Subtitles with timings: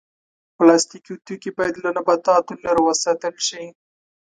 [0.57, 3.63] پلاستيکي توکي باید له نباتاتو لرې وساتل شي.